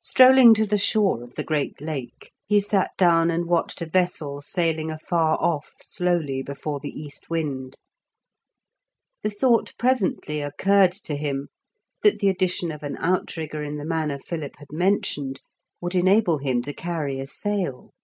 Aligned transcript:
Strolling 0.00 0.52
to 0.52 0.66
the 0.66 0.76
shore 0.76 1.22
of 1.22 1.34
the 1.34 1.42
great 1.42 1.80
Lake, 1.80 2.30
he 2.44 2.60
sat 2.60 2.90
down 2.98 3.30
and 3.30 3.46
watched 3.46 3.80
a 3.80 3.86
vessel 3.88 4.42
sailing 4.42 4.90
afar 4.90 5.38
off 5.40 5.72
slowly 5.80 6.42
before 6.42 6.78
the 6.78 6.90
east 6.90 7.30
wind. 7.30 7.78
The 9.22 9.30
thought 9.30 9.72
presently 9.78 10.42
occurred 10.42 10.92
to 10.92 11.16
him, 11.16 11.48
that 12.02 12.18
the 12.18 12.28
addition 12.28 12.70
of 12.70 12.82
an 12.82 12.98
outrigger 12.98 13.62
in 13.62 13.78
the 13.78 13.86
manner 13.86 14.18
Philip 14.18 14.56
had 14.56 14.72
mentioned 14.72 15.40
would 15.80 15.94
enable 15.94 16.36
him 16.36 16.60
to 16.60 16.74
carry 16.74 17.18
a 17.18 17.26
sail. 17.26 17.94